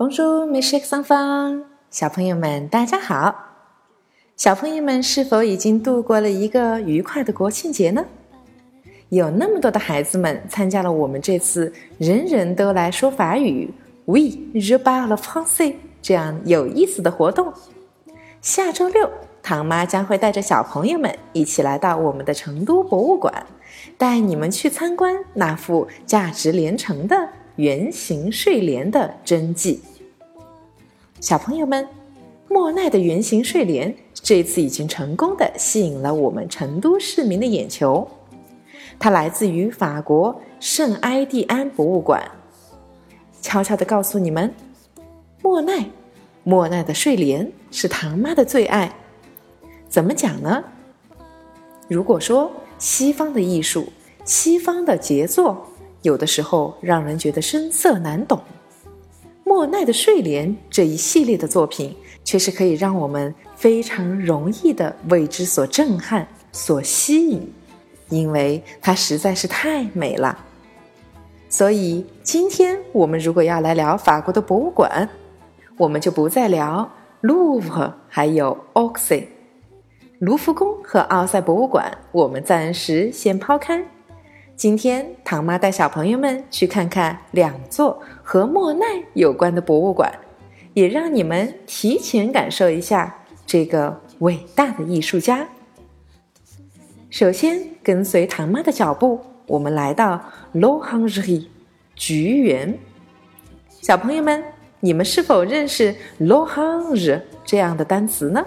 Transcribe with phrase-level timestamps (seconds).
[0.00, 3.34] Bonjour, mes chers enfants，小朋友们，大家好。
[4.34, 8.02] 小朋友们是否已经度过了一个愉快的国庆节呢？
[9.10, 11.70] 有那么多的孩子们参加了我们这次
[12.00, 13.70] “人人都来说法语
[14.06, 14.20] ”，We
[14.54, 17.52] je parle français 这样有意思的活动。
[18.40, 19.06] 下周六，
[19.42, 23.44] 唐妈将会带着小朋友们一起来到我们的成都博物馆，
[23.98, 29.82] 带你们去参观那幅价值连城的圆形睡莲的真迹。
[31.20, 31.86] 小朋友们，
[32.48, 38.08] 莫奈的圆形睡莲这次已经成功的吸引了我们成都市民的眼球。
[38.98, 42.26] 它来自于法国圣埃蒂安博物馆。
[43.42, 44.50] 悄悄的告诉你们，
[45.42, 45.84] 莫奈，
[46.42, 48.90] 莫奈的睡莲是唐妈的最爱。
[49.90, 50.64] 怎么讲呢？
[51.86, 53.92] 如果说西方的艺术、
[54.24, 55.66] 西方的杰作，
[56.00, 58.40] 有的时候让人觉得深涩难懂。
[59.60, 61.94] 莫奈的睡莲这一系列的作品，
[62.24, 67.46] 却是可以让我们非常容易的为之所震撼、所吸引，
[68.08, 70.34] 因为它实在是太美了。
[71.50, 75.06] 所以，今天我们如果要来聊法国的博物馆，
[75.76, 79.22] 我们就不再聊卢浮和还有奥赛、
[80.20, 83.84] 卢浮宫和奥赛博物馆，我们暂时先抛开。
[84.60, 90.12] 今天，唐妈带小朋友们去看看两座和莫奈有关的博物馆，
[90.74, 95.48] 也让你们提前感受一下这个伟大的艺术家。
[97.08, 101.48] 首先，跟随唐妈的脚步，我们来到 l o h a n r i
[101.94, 102.78] 菊园。
[103.80, 104.44] 小朋友们，
[104.80, 108.46] 你们是否认识 L'Orange 这样的单词呢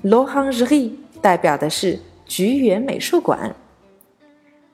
[0.00, 3.54] l o h a n r i 代表的是菊园美术馆。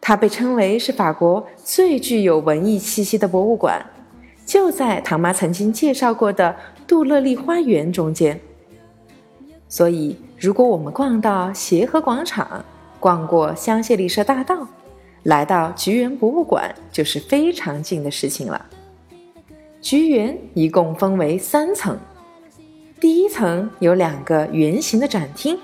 [0.04, 3.86] 它被称为是法国最具有文艺气息的博物馆，
[4.44, 6.56] 就在唐妈曾经介绍过的
[6.88, 8.38] 杜乐丽花园中间。
[9.68, 12.64] 所以，如果我们逛到协和广场，
[12.98, 14.66] 逛过香榭丽舍大道，
[15.22, 18.66] 来到菊园博物馆，就是非常近的事情了。
[19.80, 21.96] 菊园一共分为三层，
[23.00, 25.56] 第一层有两个圆形的展厅。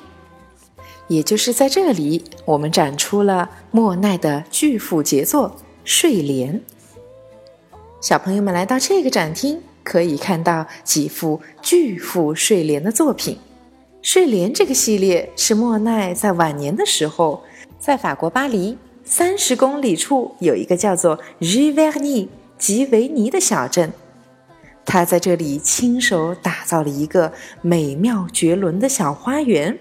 [1.09, 5.51] 也就是在这里，我们展出了莫奈的巨幅杰作
[5.85, 6.55] 《睡莲》。
[8.01, 13.39] 小朋友们来到这个展厅，可以看到几幅巨幅睡莲的作品。
[14.03, 17.43] 睡莲这个系列是莫奈在晚年的时候，
[17.81, 23.93] 在法国巴黎三十公里处有一个叫做 Giverny 吉维尼的小镇，
[24.85, 27.33] 他在这里亲手打造了一个
[27.63, 29.79] 美妙绝伦的小花园。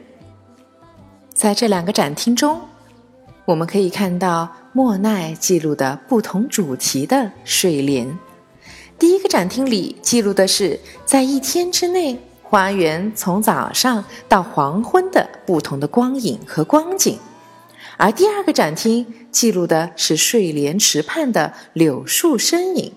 [1.38, 2.60] 在这两个展厅中，
[3.46, 8.18] 我们可以看到莫奈记录的不同主题的睡莲。
[8.98, 17.20] 第一个展厅里记录的是在一天之内，花园从早上到黄昏的不同的光影和光景；
[17.98, 22.92] 而第二个展厅记录的是睡莲池畔的柳树身影。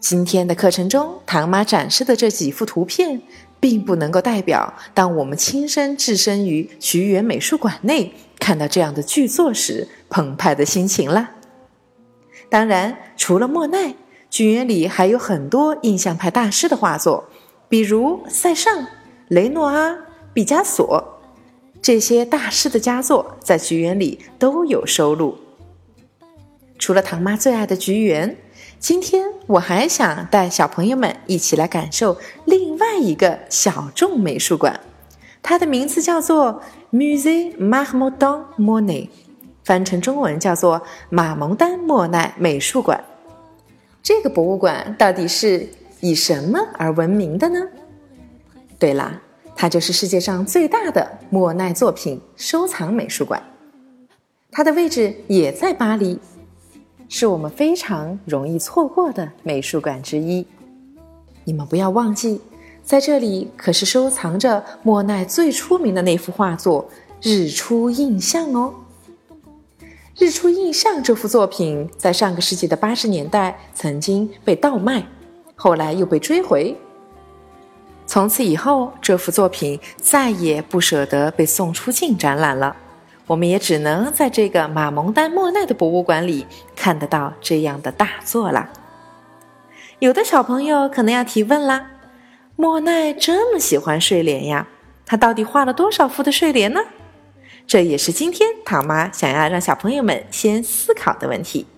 [0.00, 3.20] 今天的课程中，唐妈展示的这几幅图片。
[3.62, 11.30] 并不能够代表，当我们亲身置身于菊园美术馆内，看到这样的巨作时澎湃的心情了。
[12.50, 13.94] 当然，除了莫奈，
[14.28, 17.28] 菊园里还有很多印象派大师的画作，
[17.68, 18.84] 比如塞尚、
[19.28, 19.96] 雷诺阿、
[20.34, 21.22] 毕加索，
[21.80, 25.38] 这些大师的佳作在菊园里都有收录。
[26.80, 28.36] 除了唐妈最爱的菊园。
[28.82, 34.80] 今天我还想带小朋友们一起来感受另外一个小众美术馆，
[35.40, 36.60] 它的名字叫做
[36.90, 39.08] Musée m a r m o d o n Monet，
[39.62, 43.04] 翻成中文叫做马蒙丹莫奈美术馆。
[44.02, 45.68] 这个博物馆到底是
[46.00, 47.60] 以什么而闻名的呢？
[48.80, 49.22] 对啦，
[49.54, 53.40] 它就是世界上最大的莫奈作品收藏美术馆，
[54.50, 56.18] 它的位置也在巴黎。
[57.14, 60.46] 是我们非常容易错过的美术馆之一。
[61.44, 62.40] 你们不要忘记，
[62.82, 66.82] 在这里可是收藏着莫奈最出名的那幅画作
[67.20, 68.72] 《日出印象》哦。
[70.16, 75.04] 《日出印象》这幅作品在上个世纪的八十年代曾经被盗卖，
[75.54, 76.74] 后来又被追回。
[78.06, 82.74] 从此以后，这幅作品再也不舍得被送出境展览了。
[83.28, 86.44] 我们也只能在这个马蒙丹莫奈的博物馆里
[86.82, 88.70] 看得到这样的大作了。
[90.00, 91.92] 有的小朋友可能要提问啦：
[92.56, 94.66] 莫奈这么喜欢睡莲呀，
[95.06, 96.80] 他到底画了多少幅的睡莲呢？
[97.68, 101.68] 这也是今天唐妈想要让小朋友们先思考的问题。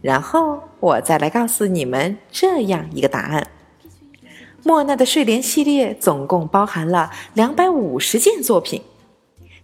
[0.00, 3.48] 然后我再来告诉你们这样一个答案：
[4.62, 8.80] 莫奈的睡莲系列总共包含了两百五十件作品，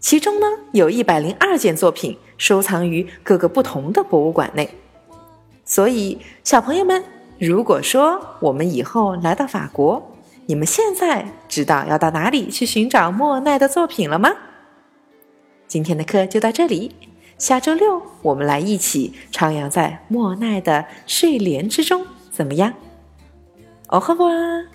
[0.03, 4.69] 其中呢有一百零二件作品收藏于各个不同的博物馆内。
[5.65, 7.03] 所以，小朋友们，
[7.39, 10.03] 如果说我们以后来到法国，
[10.47, 14.31] 你们现在知道要到哪里去寻找莫奈的作品了吗？
[15.69, 16.95] 今天的课就到这里，
[17.39, 22.75] 下周六我们来一起徜徉在莫奈的睡莲之中，怎么样？
[23.87, 24.67] 哦呵呵。